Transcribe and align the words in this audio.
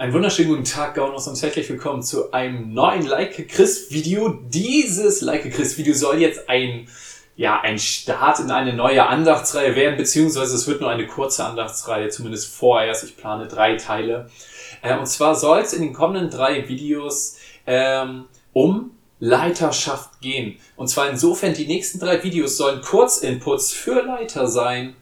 Einen 0.00 0.14
wunderschönen 0.14 0.48
guten 0.48 0.64
Tag, 0.64 0.94
Gaunos, 0.94 1.28
und 1.28 1.42
herzlich 1.42 1.68
willkommen 1.68 2.02
zu 2.02 2.32
einem 2.32 2.72
neuen 2.72 3.04
Like 3.04 3.46
Chris 3.50 3.90
Video. 3.90 4.30
Dieses 4.48 5.20
Like 5.20 5.52
Chris 5.52 5.76
Video 5.76 5.92
soll 5.92 6.22
jetzt 6.22 6.48
ein, 6.48 6.88
ja, 7.36 7.60
ein 7.60 7.78
Start 7.78 8.40
in 8.40 8.50
eine 8.50 8.72
neue 8.72 9.06
Andachtsreihe 9.06 9.76
werden, 9.76 9.98
beziehungsweise 9.98 10.54
es 10.54 10.66
wird 10.66 10.80
nur 10.80 10.88
eine 10.88 11.06
kurze 11.06 11.44
Andachtsreihe, 11.44 12.08
zumindest 12.08 12.50
vorerst. 12.50 13.04
Ich 13.04 13.18
plane 13.18 13.46
drei 13.46 13.76
Teile. 13.76 14.30
Äh, 14.80 14.96
und 14.96 15.04
zwar 15.04 15.34
soll 15.34 15.58
es 15.58 15.74
in 15.74 15.82
den 15.82 15.92
kommenden 15.92 16.30
drei 16.30 16.66
Videos 16.66 17.36
ähm, 17.66 18.24
um 18.54 18.92
Leiterschaft 19.18 20.22
gehen. 20.22 20.56
Und 20.76 20.88
zwar 20.88 21.10
insofern, 21.10 21.52
die 21.52 21.66
nächsten 21.66 21.98
drei 21.98 22.24
Videos 22.24 22.56
sollen 22.56 22.80
Kurzinputs 22.80 23.70
für 23.74 24.00
Leiter 24.00 24.46
sein, 24.46 24.96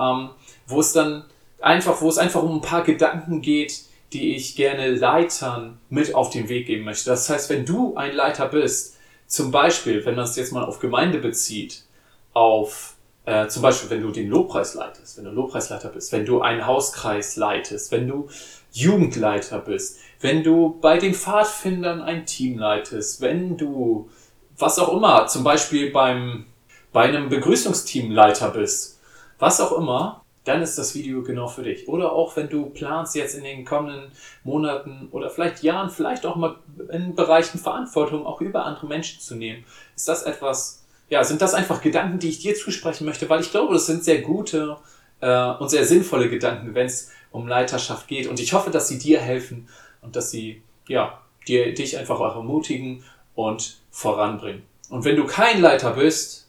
ähm, 0.00 0.30
wo 0.66 0.80
es 0.80 0.94
dann 0.94 1.26
einfach, 1.60 2.00
wo 2.00 2.08
es 2.08 2.16
einfach 2.16 2.42
um 2.42 2.56
ein 2.56 2.62
paar 2.62 2.82
Gedanken 2.82 3.42
geht, 3.42 3.87
die 4.12 4.34
ich 4.34 4.56
gerne 4.56 4.90
Leitern 4.90 5.78
mit 5.90 6.14
auf 6.14 6.30
den 6.30 6.48
Weg 6.48 6.66
geben 6.66 6.84
möchte. 6.84 7.10
Das 7.10 7.28
heißt, 7.28 7.50
wenn 7.50 7.66
du 7.66 7.96
ein 7.96 8.14
Leiter 8.14 8.46
bist, 8.46 8.96
zum 9.26 9.50
Beispiel, 9.50 10.04
wenn 10.06 10.14
man 10.14 10.24
es 10.24 10.36
jetzt 10.36 10.52
mal 10.52 10.64
auf 10.64 10.78
Gemeinde 10.78 11.18
bezieht, 11.18 11.84
auf 12.32 12.94
äh, 13.26 13.46
zum 13.48 13.60
Beispiel, 13.60 13.90
wenn 13.90 14.02
du 14.02 14.10
den 14.10 14.30
Lobpreis 14.30 14.72
leitest, 14.72 15.18
wenn 15.18 15.24
du 15.24 15.30
Lobpreisleiter 15.32 15.90
bist, 15.90 16.12
wenn 16.12 16.24
du 16.24 16.40
einen 16.40 16.66
Hauskreis 16.66 17.36
leitest, 17.36 17.92
wenn 17.92 18.08
du 18.08 18.28
Jugendleiter 18.72 19.58
bist, 19.58 19.98
wenn 20.20 20.42
du 20.42 20.78
bei 20.80 20.96
den 20.96 21.12
Pfadfindern 21.12 22.00
ein 22.00 22.24
Team 22.24 22.58
leitest, 22.58 23.20
wenn 23.20 23.58
du 23.58 24.08
was 24.56 24.78
auch 24.78 24.96
immer, 24.96 25.26
zum 25.26 25.44
Beispiel 25.44 25.90
beim, 25.90 26.46
bei 26.92 27.02
einem 27.02 27.28
Begrüßungsteam 27.28 28.10
Leiter 28.10 28.48
bist, 28.50 28.98
was 29.38 29.60
auch 29.60 29.72
immer, 29.72 30.24
dann 30.48 30.62
ist 30.62 30.78
das 30.78 30.94
Video 30.94 31.22
genau 31.22 31.46
für 31.46 31.62
dich. 31.62 31.88
Oder 31.88 32.12
auch 32.12 32.34
wenn 32.36 32.48
du 32.48 32.70
planst, 32.70 33.14
jetzt 33.14 33.34
in 33.34 33.44
den 33.44 33.64
kommenden 33.64 34.10
Monaten 34.44 35.08
oder 35.10 35.28
vielleicht 35.28 35.62
Jahren, 35.62 35.90
vielleicht 35.90 36.24
auch 36.24 36.36
mal 36.36 36.56
in 36.90 37.14
Bereichen 37.14 37.58
Verantwortung 37.58 38.26
auch 38.26 38.40
über 38.40 38.64
andere 38.64 38.86
Menschen 38.86 39.20
zu 39.20 39.34
nehmen, 39.34 39.64
ist 39.94 40.08
das 40.08 40.22
etwas, 40.22 40.86
ja, 41.10 41.22
sind 41.22 41.42
das 41.42 41.54
einfach 41.54 41.82
Gedanken, 41.82 42.18
die 42.18 42.30
ich 42.30 42.38
dir 42.38 42.54
zusprechen 42.54 43.04
möchte, 43.04 43.28
weil 43.28 43.42
ich 43.42 43.50
glaube, 43.50 43.74
das 43.74 43.86
sind 43.86 44.04
sehr 44.04 44.22
gute 44.22 44.78
äh, 45.20 45.50
und 45.52 45.68
sehr 45.68 45.84
sinnvolle 45.84 46.30
Gedanken, 46.30 46.74
wenn 46.74 46.86
es 46.86 47.12
um 47.30 47.46
Leiterschaft 47.46 48.08
geht. 48.08 48.26
Und 48.26 48.40
ich 48.40 48.54
hoffe, 48.54 48.70
dass 48.70 48.88
sie 48.88 48.98
dir 48.98 49.20
helfen 49.20 49.68
und 50.00 50.16
dass 50.16 50.30
sie, 50.30 50.62
ja, 50.86 51.20
dir, 51.46 51.74
dich 51.74 51.98
einfach 51.98 52.20
auch 52.20 52.36
ermutigen 52.36 53.04
und 53.34 53.78
voranbringen. 53.90 54.62
Und 54.88 55.04
wenn 55.04 55.16
du 55.16 55.26
kein 55.26 55.60
Leiter 55.60 55.92
bist, 55.92 56.48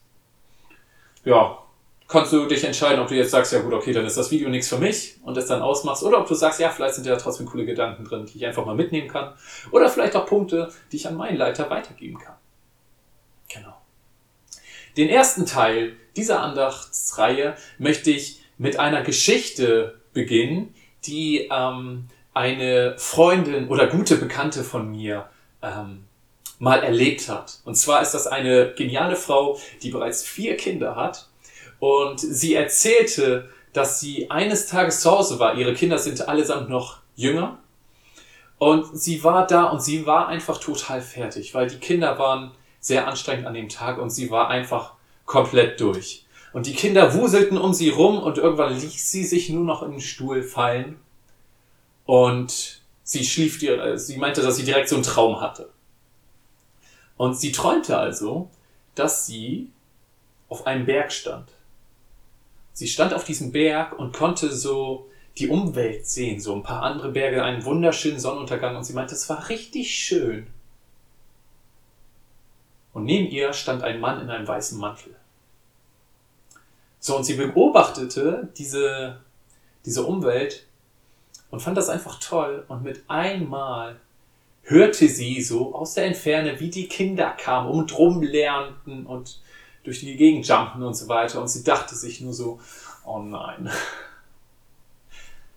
ja, 1.26 1.58
kannst 2.10 2.34
du 2.34 2.46
dich 2.48 2.64
entscheiden, 2.64 3.00
ob 3.00 3.08
du 3.08 3.16
jetzt 3.16 3.32
sagst, 3.32 3.54
ja 3.54 3.62
gut, 3.62 3.72
okay, 3.72 3.94
dann 3.94 4.06
ist 4.06 4.18
das 4.18 4.32
Video 4.32 4.50
nichts 4.50 4.68
für 4.68 4.80
mich 4.80 5.18
und 5.24 5.38
es 5.38 5.46
dann 5.46 5.62
ausmachst, 5.62 6.04
oder 6.04 6.20
ob 6.20 6.28
du 6.28 6.34
sagst, 6.34 6.60
ja, 6.60 6.70
vielleicht 6.70 6.96
sind 6.96 7.06
ja 7.06 7.16
trotzdem 7.16 7.46
coole 7.46 7.66
Gedanken 7.66 8.04
drin, 8.04 8.26
die 8.26 8.38
ich 8.38 8.46
einfach 8.46 8.66
mal 8.66 8.76
mitnehmen 8.76 9.08
kann, 9.08 9.34
oder 9.72 9.90
vielleicht 9.90 10.16
auch 10.16 10.26
Punkte, 10.26 10.74
die 10.92 10.98
ich 10.98 11.08
an 11.08 11.16
meinen 11.16 11.38
Leiter 11.38 11.70
weitergeben 11.70 12.18
kann. 12.18 12.36
Genau. 13.48 13.78
Den 14.98 15.08
ersten 15.08 15.46
Teil 15.46 15.96
dieser 16.18 16.42
Andachtsreihe 16.42 17.56
möchte 17.78 18.10
ich 18.10 18.42
mit 18.58 18.80
einer 18.80 19.04
Geschichte 19.04 20.00
beginnen, 20.12 20.74
die 21.06 21.48
ähm, 21.52 22.08
eine 22.34 22.96
Freundin 22.98 23.70
oder 23.70 23.88
gute 23.88 24.16
Bekannte 24.16 24.64
von 24.64 24.90
mir 24.90 25.30
ähm, 25.62 26.06
mal 26.58 26.84
erlebt 26.84 27.30
hat. 27.30 27.60
Und 27.66 27.76
zwar 27.76 28.02
ist 28.02 28.14
das 28.14 28.26
eine 28.26 28.74
geniale 28.74 29.16
Frau, 29.16 29.60
die 29.84 29.92
bereits 29.92 30.24
vier 30.24 30.58
Kinder 30.58 30.96
hat 30.96 31.29
und 31.80 32.20
sie 32.20 32.56
erzählte, 32.56 33.50
dass 33.74 34.00
sie 34.00 34.30
eines 34.30 34.68
Tages 34.68 35.02
zu 35.02 35.12
Hause 35.12 35.40
war. 35.40 35.56
Ihre 35.56 35.74
Kinder 35.74 35.98
sind 35.98 36.28
allesamt 36.28 36.70
noch 36.70 37.00
jünger. 37.16 37.60
Und 38.58 38.98
sie 38.98 39.24
war 39.24 39.48
da 39.48 39.66
und 39.66 39.82
sie 39.82 40.06
war 40.06 40.28
einfach 40.28 40.58
total 40.58 41.02
fertig, 41.02 41.54
weil 41.54 41.68
die 41.68 41.78
Kinder 41.78 42.20
waren 42.20 42.52
sehr 42.82 43.08
anstrengend 43.08 43.48
an 43.48 43.54
dem 43.54 43.70
Tag 43.70 44.00
und 44.00 44.10
sie 44.10 44.30
war 44.32 44.50
einfach 44.50 44.94
komplett 45.26 45.80
durch. 45.80 46.26
Und 46.52 46.66
die 46.66 46.74
Kinder 46.74 47.14
wuselten 47.14 47.58
um 47.58 47.74
sie 47.74 47.90
rum 47.90 48.22
und 48.22 48.38
irgendwann 48.38 48.74
ließ 48.74 49.12
sie 49.12 49.24
sich 49.24 49.50
nur 49.50 49.64
noch 49.64 49.84
in 49.84 49.92
den 49.92 50.02
Stuhl 50.02 50.44
fallen. 50.44 51.00
Und 52.06 52.82
sie 53.04 53.24
schlief, 53.24 53.60
sie 53.96 54.18
meinte, 54.18 54.42
dass 54.42 54.58
sie 54.58 54.66
direkt 54.66 54.90
so 54.90 54.96
einen 54.96 55.04
Traum 55.04 55.40
hatte. 55.40 55.70
Und 57.16 57.38
sie 57.38 57.52
träumte 57.52 57.98
also, 57.98 58.50
dass 58.96 59.26
sie 59.26 59.70
auf 60.50 60.66
einem 60.66 60.86
Berg 60.86 61.14
stand 61.14 61.50
sie 62.80 62.88
stand 62.88 63.14
auf 63.14 63.26
diesem 63.26 63.52
Berg 63.52 64.00
und 64.00 64.14
konnte 64.14 64.54
so 64.54 65.10
die 65.38 65.50
Umwelt 65.50 66.08
sehen, 66.08 66.40
so 66.40 66.56
ein 66.56 66.64
paar 66.64 66.82
andere 66.82 67.12
Berge, 67.12 67.44
einen 67.44 67.66
wunderschönen 67.66 68.22
Sonnenuntergang 68.22 68.78
und 68.78 68.86
sie 68.86 68.94
meinte, 68.94 69.16
es 69.16 69.28
war 69.28 69.50
richtig 69.50 69.94
schön. 69.94 70.48
Und 72.94 73.04
neben 73.04 73.28
ihr 73.28 73.52
stand 73.52 73.84
ein 73.84 74.00
Mann 74.00 74.22
in 74.22 74.30
einem 74.30 74.48
weißen 74.48 74.80
Mantel. 74.80 75.14
So, 77.02 77.18
und 77.18 77.26
sie 77.26 77.34
beobachtete 77.34 78.48
diese, 78.58 79.20
diese 79.86 80.06
Umwelt 80.06 80.66
und 81.52 81.62
fand 81.62 81.78
das 81.78 81.90
einfach 81.90 82.18
toll. 82.22 82.64
Und 82.70 82.84
mit 82.84 83.04
einmal 83.10 84.00
hörte 84.64 85.10
sie 85.10 85.42
so 85.42 85.76
aus 85.76 85.96
der 85.96 86.06
Entferne, 86.06 86.62
wie 86.62 86.70
die 86.70 86.88
Kinder 86.88 87.32
kamen 87.32 87.70
und 87.70 87.92
drum 87.92 88.24
lernten 88.24 89.06
und 89.06 89.42
durch 89.90 90.02
die 90.02 90.16
Gegend 90.16 90.48
jumpen 90.48 90.84
und 90.84 90.94
so 90.94 91.08
weiter. 91.08 91.42
Und 91.42 91.48
sie 91.48 91.64
dachte 91.64 91.96
sich 91.96 92.22
nur 92.22 92.34
so, 92.34 92.60
oh 93.04 93.18
nein. 93.18 93.72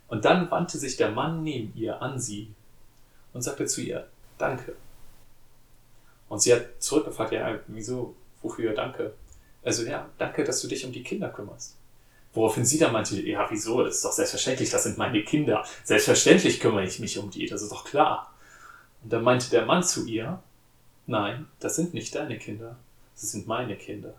Und 0.08 0.24
dann 0.24 0.50
wandte 0.50 0.78
sich 0.78 0.96
der 0.96 1.10
Mann 1.10 1.42
neben 1.42 1.74
ihr 1.76 2.00
an 2.00 2.18
sie 2.18 2.54
und 3.34 3.42
sagte 3.42 3.66
zu 3.66 3.82
ihr, 3.82 4.08
danke. 4.38 4.74
Und 6.30 6.40
sie 6.40 6.54
hat 6.54 6.82
zurückgefragt, 6.82 7.32
ja, 7.32 7.58
wieso, 7.66 8.14
wofür 8.40 8.72
danke? 8.72 9.12
Also 9.62 9.84
ja, 9.84 10.08
danke, 10.16 10.44
dass 10.44 10.62
du 10.62 10.68
dich 10.68 10.86
um 10.86 10.92
die 10.92 11.02
Kinder 11.02 11.28
kümmerst. 11.28 11.76
Woraufhin 12.32 12.64
sie 12.64 12.78
dann 12.78 12.92
meinte, 12.92 13.20
ja, 13.20 13.46
wieso, 13.50 13.84
das 13.84 13.96
ist 13.96 14.04
doch 14.06 14.12
selbstverständlich, 14.12 14.70
das 14.70 14.84
sind 14.84 14.96
meine 14.96 15.22
Kinder. 15.24 15.62
Selbstverständlich 15.84 16.58
kümmere 16.58 16.84
ich 16.84 16.98
mich 17.00 17.18
um 17.18 17.30
die, 17.30 17.46
das 17.46 17.60
ist 17.60 17.72
doch 17.72 17.84
klar. 17.84 18.32
Und 19.02 19.12
dann 19.12 19.24
meinte 19.24 19.50
der 19.50 19.66
Mann 19.66 19.82
zu 19.82 20.06
ihr, 20.06 20.42
nein, 21.06 21.48
das 21.60 21.76
sind 21.76 21.92
nicht 21.92 22.14
deine 22.14 22.38
Kinder, 22.38 22.76
das 23.14 23.32
sind 23.32 23.46
meine 23.46 23.76
Kinder. 23.76 24.14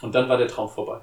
Und 0.00 0.14
dann 0.14 0.28
war 0.28 0.36
der 0.36 0.48
Traum 0.48 0.68
vorbei. 0.68 1.00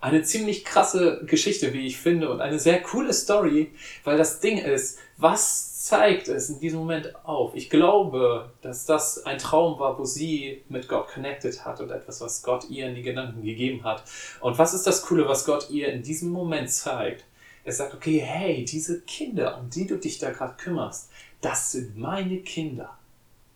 Eine 0.00 0.22
ziemlich 0.22 0.66
krasse 0.66 1.24
Geschichte, 1.24 1.72
wie 1.72 1.86
ich 1.86 1.96
finde, 1.96 2.30
und 2.30 2.42
eine 2.42 2.58
sehr 2.58 2.82
coole 2.82 3.14
Story, 3.14 3.72
weil 4.04 4.18
das 4.18 4.38
Ding 4.38 4.58
ist, 4.58 4.98
was 5.16 5.82
zeigt 5.84 6.28
es 6.28 6.50
in 6.50 6.60
diesem 6.60 6.80
Moment 6.80 7.14
auf? 7.24 7.54
Ich 7.54 7.70
glaube, 7.70 8.52
dass 8.60 8.84
das 8.84 9.24
ein 9.24 9.38
Traum 9.38 9.78
war, 9.78 9.98
wo 9.98 10.04
sie 10.04 10.62
mit 10.68 10.88
Gott 10.88 11.08
connected 11.08 11.64
hat 11.64 11.80
und 11.80 11.90
etwas, 11.90 12.20
was 12.20 12.42
Gott 12.42 12.68
ihr 12.68 12.86
in 12.86 12.94
die 12.94 13.02
Gedanken 13.02 13.42
gegeben 13.42 13.82
hat. 13.84 14.04
Und 14.40 14.58
was 14.58 14.74
ist 14.74 14.86
das 14.86 15.02
Coole, 15.02 15.26
was 15.26 15.46
Gott 15.46 15.70
ihr 15.70 15.88
in 15.88 16.02
diesem 16.02 16.30
Moment 16.30 16.70
zeigt? 16.70 17.24
Er 17.64 17.72
sagt, 17.72 17.94
okay, 17.94 18.18
hey, 18.18 18.64
diese 18.66 19.00
Kinder, 19.02 19.58
um 19.58 19.70
die 19.70 19.86
du 19.86 19.96
dich 19.96 20.18
da 20.18 20.32
gerade 20.32 20.54
kümmerst, 20.58 21.10
das 21.40 21.72
sind 21.72 21.96
meine 21.96 22.40
Kinder. 22.40 22.98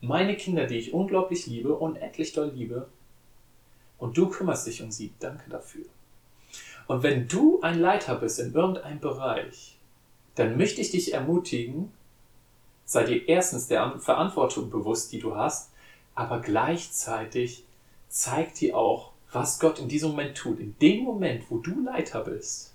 Meine 0.00 0.34
Kinder, 0.34 0.66
die 0.66 0.78
ich 0.78 0.94
unglaublich 0.94 1.46
liebe, 1.46 1.74
unendlich 1.74 2.32
doll 2.32 2.52
liebe 2.54 2.88
und 3.98 4.16
du 4.16 4.28
kümmerst 4.28 4.66
dich 4.66 4.82
um 4.82 4.90
sie. 4.90 5.12
Danke 5.18 5.50
dafür. 5.50 5.84
Und 6.86 7.02
wenn 7.02 7.28
du 7.28 7.60
ein 7.60 7.78
Leiter 7.78 8.14
bist 8.14 8.38
in 8.38 8.54
irgendeinem 8.54 9.00
Bereich, 9.00 9.76
dann 10.36 10.56
möchte 10.56 10.80
ich 10.80 10.90
dich 10.90 11.12
ermutigen, 11.12 11.92
sei 12.84 13.04
dir 13.04 13.28
erstens 13.28 13.68
der 13.68 13.98
Verantwortung 13.98 14.70
bewusst, 14.70 15.12
die 15.12 15.18
du 15.18 15.36
hast, 15.36 15.70
aber 16.14 16.40
gleichzeitig 16.40 17.64
zeig 18.08 18.54
dir 18.54 18.76
auch, 18.76 19.12
was 19.30 19.60
Gott 19.60 19.78
in 19.78 19.88
diesem 19.88 20.10
Moment 20.10 20.36
tut. 20.36 20.58
In 20.58 20.78
dem 20.78 21.04
Moment, 21.04 21.50
wo 21.50 21.58
du 21.58 21.84
Leiter 21.84 22.22
bist, 22.22 22.72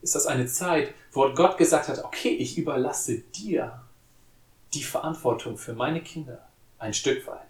ist 0.00 0.14
das 0.14 0.26
eine 0.26 0.46
Zeit, 0.46 0.94
wo 1.10 1.28
Gott 1.34 1.58
gesagt 1.58 1.88
hat, 1.88 2.04
okay, 2.04 2.28
ich 2.28 2.56
überlasse 2.56 3.18
dir 3.18 3.82
die 4.74 4.84
Verantwortung 4.84 5.56
für 5.56 5.72
meine 5.72 6.02
Kinder 6.02 6.46
ein 6.78 6.94
Stück 6.94 7.26
weit. 7.26 7.48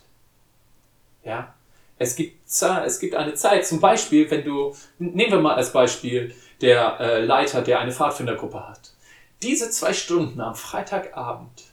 Ja, 1.24 1.54
es 1.98 2.16
gibt, 2.16 2.46
es 2.46 2.98
gibt 2.98 3.14
eine 3.14 3.34
Zeit, 3.34 3.66
zum 3.66 3.80
Beispiel, 3.80 4.30
wenn 4.30 4.44
du, 4.44 4.74
nehmen 4.98 5.32
wir 5.32 5.40
mal 5.40 5.54
als 5.54 5.72
Beispiel 5.72 6.34
der 6.60 7.00
äh, 7.00 7.24
Leiter, 7.24 7.62
der 7.62 7.80
eine 7.80 7.92
Pfadfindergruppe 7.92 8.68
hat. 8.68 8.92
Diese 9.42 9.70
zwei 9.70 9.92
Stunden 9.92 10.40
am 10.40 10.54
Freitagabend 10.54 11.64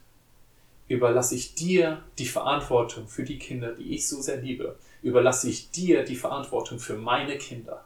überlasse 0.87 1.35
ich 1.35 1.55
dir 1.55 2.03
die 2.19 2.25
Verantwortung 2.25 3.07
für 3.07 3.23
die 3.23 3.37
Kinder, 3.37 3.73
die 3.73 3.95
ich 3.95 4.07
so 4.07 4.21
sehr 4.21 4.37
liebe. 4.37 4.77
Überlasse 5.01 5.49
ich 5.49 5.71
dir 5.71 6.03
die 6.03 6.15
Verantwortung 6.15 6.79
für 6.79 6.95
meine 6.95 7.37
Kinder. 7.37 7.83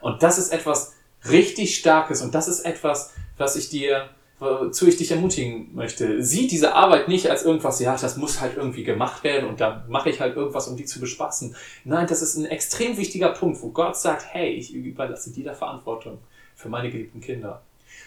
Und 0.00 0.22
das 0.22 0.38
ist 0.38 0.52
etwas 0.52 0.94
richtig 1.28 1.76
Starkes 1.76 2.22
und 2.22 2.34
das 2.34 2.48
ist 2.48 2.60
etwas, 2.60 3.12
was 3.36 3.56
ich 3.56 3.68
dir 3.68 4.08
wozu 4.42 4.88
ich 4.88 4.96
dich 4.96 5.10
ermutigen 5.12 5.70
möchte. 5.74 6.22
Sieh 6.22 6.48
diese 6.48 6.74
Arbeit 6.74 7.08
nicht 7.08 7.30
als 7.30 7.44
irgendwas, 7.44 7.78
ja, 7.80 7.96
das 7.96 8.16
muss 8.16 8.40
halt 8.40 8.56
irgendwie 8.56 8.82
gemacht 8.82 9.22
werden 9.22 9.48
und 9.48 9.60
da 9.60 9.84
mache 9.88 10.10
ich 10.10 10.20
halt 10.20 10.36
irgendwas, 10.36 10.66
um 10.68 10.76
die 10.76 10.84
zu 10.84 11.00
bespaßen. 11.00 11.54
Nein, 11.84 12.06
das 12.08 12.22
ist 12.22 12.36
ein 12.36 12.46
extrem 12.46 12.96
wichtiger 12.96 13.28
Punkt, 13.30 13.62
wo 13.62 13.68
Gott 13.68 13.96
sagt, 13.96 14.26
hey, 14.32 14.50
ich 14.50 14.74
überlasse 14.74 15.30
dir 15.32 15.44
der 15.44 15.54
Verantwortung 15.54 16.18
für 16.56 16.68
meine 16.68 16.90
geliebten 16.90 17.20
Kinder. 17.20 17.62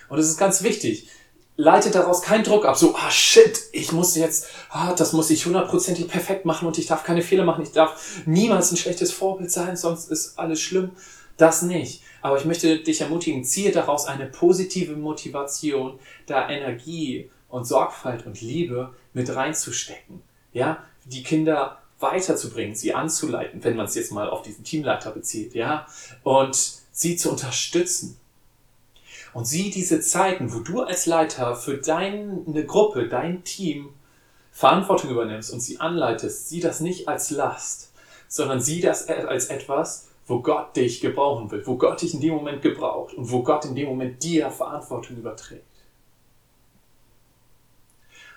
Und 0.10 0.20
es 0.20 0.28
ist 0.28 0.38
ganz 0.38 0.62
wichtig. 0.62 1.08
Leite 1.58 1.90
daraus 1.90 2.22
keinen 2.22 2.44
Druck 2.44 2.66
ab, 2.66 2.76
so, 2.76 2.96
ah 2.96 3.10
shit, 3.10 3.58
ich 3.72 3.94
muss 3.94 4.18
jetzt, 4.18 4.48
ah, 4.72 4.94
das 4.94 5.14
muss 5.14 5.30
ich 5.30 5.46
hundertprozentig 5.46 6.10
perfekt 6.10 6.44
machen 6.44 6.68
und 6.68 6.78
ich 6.78 6.86
darf 6.86 7.06
keine 7.06 7.22
Fehler 7.22 7.46
machen, 7.46 7.64
ich 7.64 7.72
darf 7.72 8.24
niemals 8.26 8.72
ein 8.72 8.78
schlechtes 8.78 9.14
Vorbild 9.14 9.50
sein, 9.50 9.78
sonst 9.78 10.12
ist 10.12 10.38
alles 10.38 10.60
schlimm. 10.60 10.92
Das 11.38 11.62
nicht. 11.62 12.02
Aber 12.26 12.40
ich 12.40 12.46
möchte 12.46 12.80
dich 12.80 13.02
ermutigen, 13.02 13.44
ziehe 13.44 13.72
daraus 13.72 14.08
eine 14.08 14.26
positive 14.26 14.96
Motivation, 14.96 16.00
da 16.26 16.50
Energie 16.50 17.30
und 17.50 17.66
Sorgfalt 17.66 18.26
und 18.26 18.42
Liebe 18.42 18.96
mit 19.14 19.36
reinzustecken. 19.36 20.24
Ja, 20.52 20.84
die 21.04 21.22
Kinder 21.22 21.84
weiterzubringen, 22.00 22.74
sie 22.74 22.96
anzuleiten, 22.96 23.64
wenn 23.64 23.76
man 23.76 23.86
es 23.86 23.94
jetzt 23.94 24.12
mal 24.12 24.28
auf 24.28 24.42
diesen 24.42 24.64
Teamleiter 24.64 25.12
bezieht, 25.12 25.54
ja, 25.54 25.86
und 26.24 26.58
sie 26.92 27.16
zu 27.16 27.30
unterstützen. 27.30 28.18
Und 29.36 29.46
sieh 29.46 29.70
diese 29.70 30.02
Zeiten, 30.02 30.52
wo 30.52 30.62
du 30.62 30.82
als 30.82 31.06
Leiter 31.06 31.56
für 31.56 31.78
deine 31.78 32.66
Gruppe, 32.66 33.08
dein 33.08 33.44
Team 33.44 33.90
Verantwortung 34.52 35.12
übernimmst 35.12 35.54
und 35.54 35.60
sie 35.60 35.80
anleitest, 35.80 36.50
sieh 36.50 36.60
das 36.60 36.80
nicht 36.80 37.08
als 37.08 37.30
Last, 37.30 37.92
sondern 38.28 38.62
sieh 38.62 38.82
das 38.82 39.08
als 39.10 39.46
etwas, 39.52 40.08
wo 40.28 40.42
Gott 40.42 40.76
dich 40.76 41.02
gebrauchen 41.02 41.52
will, 41.52 41.66
wo 41.66 41.78
Gott 41.78 42.02
dich 42.02 42.14
in 42.14 42.22
dem 42.22 42.34
Moment 42.34 42.62
gebraucht 42.62 43.14
und 43.14 43.32
wo 43.32 43.44
Gott 43.44 43.66
in 43.66 43.76
dem 43.76 43.88
Moment 43.88 44.24
dir 44.24 44.50
Verantwortung 44.50 45.18
überträgt. 45.18 45.64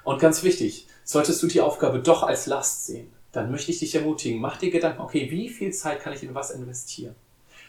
Und 0.05 0.20
ganz 0.20 0.43
wichtig, 0.43 0.87
solltest 1.05 1.43
du 1.43 1.46
die 1.46 1.61
Aufgabe 1.61 2.00
doch 2.00 2.23
als 2.23 2.46
Last 2.46 2.87
sehen, 2.87 3.12
dann 3.32 3.50
möchte 3.50 3.70
ich 3.70 3.79
dich 3.79 3.94
ermutigen, 3.94 4.40
mach 4.40 4.56
dir 4.56 4.70
Gedanken, 4.70 5.02
okay, 5.02 5.31
wie 5.31 5.49
viel 5.49 5.73
Zeit 5.73 6.00
kann 6.00 6.12
ich 6.12 6.23
in 6.23 6.35
was 6.35 6.50
investieren? 6.50 7.14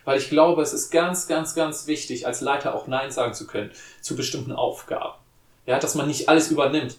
Weil 0.05 0.17
ich 0.17 0.29
glaube, 0.29 0.61
es 0.61 0.73
ist 0.73 0.89
ganz, 0.89 1.27
ganz, 1.27 1.53
ganz 1.55 1.87
wichtig, 1.87 2.25
als 2.25 2.41
Leiter 2.41 2.73
auch 2.73 2.87
Nein 2.87 3.11
sagen 3.11 3.33
zu 3.33 3.45
können 3.45 3.71
zu 4.01 4.15
bestimmten 4.15 4.53
Aufgaben. 4.53 5.19
Ja, 5.65 5.79
dass 5.79 5.95
man 5.95 6.07
nicht 6.07 6.29
alles 6.29 6.49
übernimmt. 6.49 6.97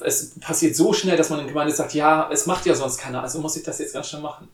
Es 0.00 0.38
passiert 0.40 0.76
so 0.76 0.92
schnell, 0.92 1.16
dass 1.16 1.30
man 1.30 1.40
in 1.40 1.48
Gemeinde 1.48 1.72
sagt, 1.72 1.94
ja, 1.94 2.28
es 2.30 2.46
macht 2.46 2.66
ja 2.66 2.74
sonst 2.74 2.98
keiner, 2.98 3.22
also 3.22 3.40
muss 3.40 3.56
ich 3.56 3.62
das 3.62 3.78
jetzt 3.78 3.94
ganz 3.94 4.08
schnell 4.08 4.22
machen. 4.22 4.48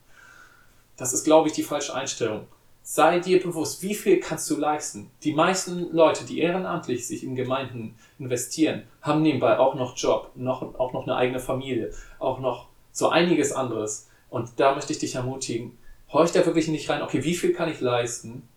Das 0.96 1.12
ist, 1.12 1.24
glaube 1.24 1.48
ich, 1.48 1.54
die 1.54 1.62
falsche 1.62 1.94
Einstellung. 1.94 2.46
Sei 2.82 3.18
dir 3.18 3.42
bewusst, 3.42 3.82
wie 3.82 3.94
viel 3.94 4.20
kannst 4.20 4.48
du 4.48 4.56
leisten. 4.56 5.10
Die 5.24 5.34
meisten 5.34 5.92
Leute, 5.92 6.24
die 6.24 6.38
ehrenamtlich 6.38 7.06
sich 7.06 7.24
in 7.24 7.34
Gemeinden 7.34 7.96
investieren, 8.18 8.84
haben 9.02 9.22
nebenbei 9.22 9.58
auch 9.58 9.74
noch 9.74 9.96
Job, 9.96 10.30
noch, 10.36 10.62
auch 10.78 10.92
noch 10.92 11.02
eine 11.02 11.16
eigene 11.16 11.40
Familie, 11.40 11.92
auch 12.20 12.38
noch 12.38 12.68
so 12.92 13.08
einiges 13.08 13.52
anderes. 13.52 14.08
Und 14.30 14.60
da 14.60 14.74
möchte 14.74 14.92
ich 14.92 15.00
dich 15.00 15.16
ermutigen, 15.16 15.76
horch 16.12 16.32
da 16.32 16.46
wirklich 16.46 16.68
nicht 16.68 16.88
rein, 16.88 17.02
okay, 17.02 17.24
wie 17.24 17.34
viel 17.34 17.52
kann 17.52 17.68
ich 17.68 17.80
leisten? 17.80 18.48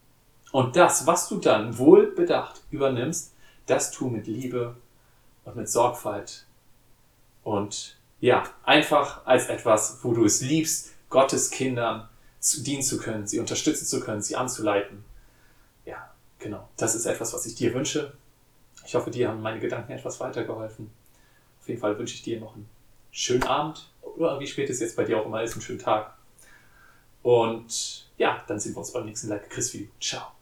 Und 0.51 0.75
das, 0.75 1.07
was 1.07 1.27
du 1.27 1.37
dann 1.37 1.77
wohlbedacht 1.77 2.61
übernimmst, 2.71 3.33
das 3.65 3.91
tu 3.91 4.09
mit 4.09 4.27
Liebe 4.27 4.75
und 5.45 5.55
mit 5.55 5.69
Sorgfalt. 5.69 6.45
Und 7.43 7.97
ja, 8.19 8.43
einfach 8.63 9.25
als 9.25 9.47
etwas, 9.47 9.99
wo 10.03 10.13
du 10.13 10.25
es 10.25 10.41
liebst, 10.41 10.93
Gottes 11.09 11.49
Kindern 11.49 12.07
zu 12.39 12.63
dienen 12.63 12.83
zu 12.83 12.97
können, 12.97 13.27
sie 13.27 13.39
unterstützen 13.39 13.85
zu 13.85 13.99
können, 13.99 14.21
sie 14.21 14.35
anzuleiten. 14.35 15.03
Ja, 15.85 16.11
genau. 16.39 16.67
Das 16.77 16.95
ist 16.95 17.05
etwas, 17.05 17.33
was 17.33 17.45
ich 17.45 17.55
dir 17.55 17.73
wünsche. 17.73 18.13
Ich 18.85 18.95
hoffe, 18.95 19.11
dir 19.11 19.29
haben 19.29 19.41
meine 19.41 19.59
Gedanken 19.59 19.91
etwas 19.91 20.19
weitergeholfen. 20.19 20.89
Auf 21.61 21.67
jeden 21.67 21.79
Fall 21.79 21.97
wünsche 21.97 22.15
ich 22.15 22.23
dir 22.23 22.39
noch 22.39 22.55
einen 22.55 22.69
schönen 23.11 23.43
Abend 23.43 23.89
oder 24.01 24.39
wie 24.39 24.47
spät 24.47 24.69
es 24.69 24.79
jetzt 24.79 24.95
bei 24.95 25.03
dir 25.03 25.19
auch 25.19 25.25
immer 25.25 25.43
ist, 25.43 25.53
einen 25.53 25.61
schönen 25.61 25.79
Tag. 25.79 26.13
Und 27.21 28.07
ja, 28.17 28.43
dann 28.47 28.59
sehen 28.59 28.73
wir 28.73 28.79
uns 28.79 28.93
beim 28.93 29.05
nächsten 29.05 29.27
Like 29.27 29.49
Chris 29.49 29.73
Video. 29.73 29.89
Ciao. 29.99 30.38